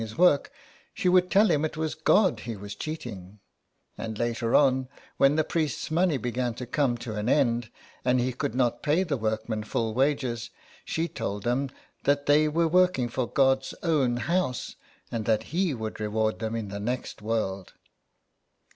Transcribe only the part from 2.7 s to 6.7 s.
cheating; and later on, when the priest's money began to